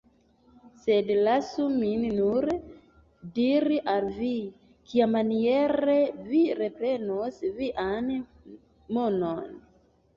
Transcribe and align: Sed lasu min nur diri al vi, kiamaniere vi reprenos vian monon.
Sed 0.85 1.11
lasu 1.27 1.65
min 1.73 2.07
nur 2.15 2.47
diri 3.37 3.79
al 3.95 4.09
vi, 4.17 4.33
kiamaniere 4.95 6.01
vi 6.33 6.45
reprenos 6.65 7.41
vian 7.63 8.15
monon. 8.99 9.59